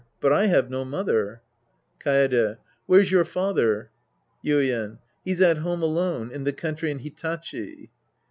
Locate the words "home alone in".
5.59-6.43